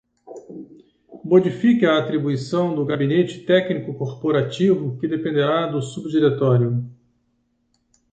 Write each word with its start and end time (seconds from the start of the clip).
Modifique 1.23 1.85
a 1.85 1.99
atribuição 1.99 2.73
do 2.73 2.83
Gabinete 2.83 3.41
Técnico 3.45 3.93
Corporativo, 3.93 4.97
que 4.99 5.07
dependerá 5.07 5.67
do 5.67 5.79
Subdiretório. 5.79 6.83